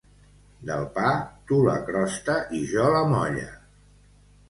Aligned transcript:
Del 0.69 0.85
pa, 0.95 1.11
tu 1.51 1.61
la 1.69 1.77
crosta 1.91 2.41
i 2.61 2.65
jo 2.75 2.91
la 2.99 3.07
molla. 3.15 3.49